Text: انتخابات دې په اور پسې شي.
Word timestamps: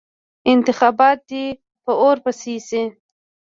انتخابات 0.53 1.17
دې 1.29 1.45
په 1.83 1.91
اور 2.01 2.17
پسې 2.25 2.55
شي. 2.67 2.83